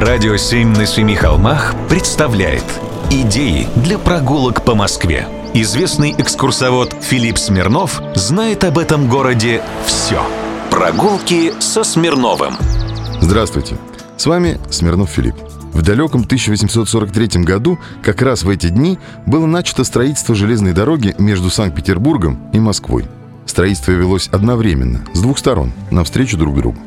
[0.00, 2.64] Радио «Семь на семи холмах» представляет
[3.10, 5.28] Идеи для прогулок по Москве.
[5.52, 10.22] Известный экскурсовод Филипп Смирнов знает об этом городе все.
[10.70, 12.54] Прогулки со Смирновым.
[13.20, 13.76] Здравствуйте,
[14.16, 15.36] с вами Смирнов Филипп.
[15.74, 21.50] В далеком 1843 году, как раз в эти дни, было начато строительство железной дороги между
[21.50, 23.04] Санкт-Петербургом и Москвой.
[23.44, 26.78] Строительство велось одновременно, с двух сторон, навстречу друг другу.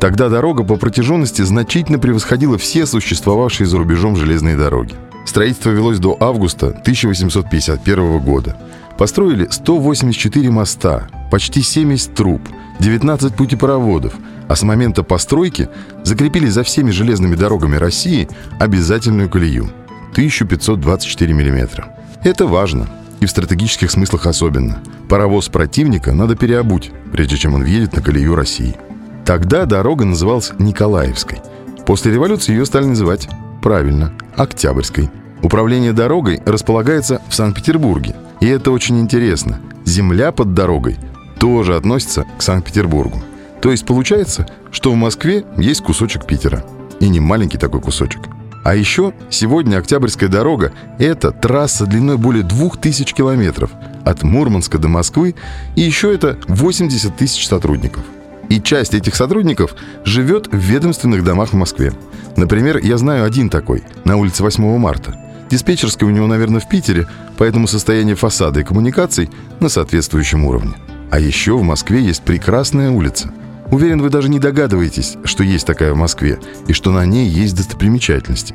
[0.00, 4.94] Тогда дорога по протяженности значительно превосходила все существовавшие за рубежом железные дороги.
[5.26, 8.56] Строительство велось до августа 1851 года.
[8.96, 12.40] Построили 184 моста, почти 70 труб,
[12.78, 14.14] 19 путепроводов,
[14.48, 15.68] а с момента постройки
[16.04, 18.28] закрепили за всеми железными дорогами России
[18.60, 19.68] обязательную колею–
[20.12, 21.94] 1524 миллиметра.
[22.24, 22.88] Это важно,
[23.20, 24.78] и в стратегических смыслах особенно.
[25.08, 28.76] Паровоз противника надо переобуть, прежде чем он въедет на колею России–
[29.28, 31.42] Тогда дорога называлась Николаевской.
[31.84, 33.28] После революции ее стали называть,
[33.62, 35.10] правильно, Октябрьской.
[35.42, 38.16] Управление дорогой располагается в Санкт-Петербурге.
[38.40, 39.60] И это очень интересно.
[39.84, 40.96] Земля под дорогой
[41.38, 43.20] тоже относится к Санкт-Петербургу.
[43.60, 46.64] То есть получается, что в Москве есть кусочек Питера.
[46.98, 48.22] И не маленький такой кусочек.
[48.64, 53.72] А еще сегодня Октябрьская дорога– это трасса длиной более 2000 километров
[54.06, 55.34] от Мурманска до Москвы,
[55.76, 58.04] и еще это 80 тысяч сотрудников–
[58.48, 61.92] и часть этих сотрудников живет в ведомственных домах в Москве.
[62.36, 65.14] Например, я знаю один такой, на улице 8 марта.
[65.50, 69.30] Диспетчерская у него, наверное, в Питере, поэтому состояние фасада и коммуникаций
[69.60, 70.74] на соответствующем уровне.
[71.10, 73.32] А еще в Москве есть прекрасная улица.
[73.70, 76.38] Уверен, вы даже не догадываетесь, что есть такая в Москве,
[76.68, 78.54] и что на ней есть достопримечательности.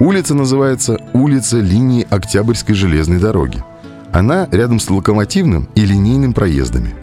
[0.00, 3.62] Улица называется «Улица линии Октябрьской железной дороги».
[4.12, 6.94] Она рядом с локомотивным и линейным проездами.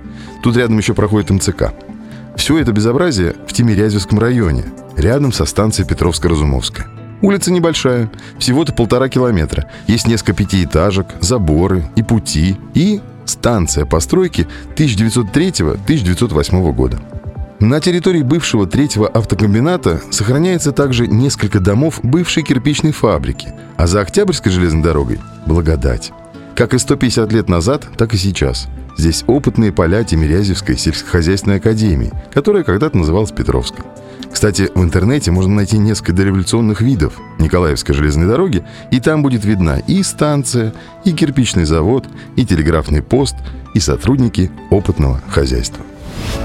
[0.43, 1.73] Тут рядом еще проходит МЦК–
[2.35, 4.65] все это безобразие в Тимирязевском районе,
[4.97, 6.85] рядом со станцией Петровско-Разумовская.
[7.21, 9.69] Улица небольшая, всего-то полтора километра.
[9.87, 16.99] Есть несколько пятиэтажек, заборы и пути, и станция постройки 1903-1908 года.
[17.59, 24.51] На территории бывшего третьего автокомбината сохраняется также несколько домов бывшей кирпичной фабрики, а за Октябрьской
[24.51, 26.11] железной дорогой– благодать.
[26.61, 28.67] Как и 150 лет назад, так и сейчас–
[28.97, 33.83] Здесь опытные поля Тимирязевской сельскохозяйственной академии, которая когда-то называлась Петровской.
[34.31, 39.79] Кстати, в интернете можно найти несколько дореволюционных видов Николаевской железной дороги, и там будет видна
[39.79, 40.71] и станция,
[41.03, 42.05] и кирпичный завод,
[42.35, 43.35] и телеграфный пост,
[43.73, 45.83] и сотрудники опытного хозяйства.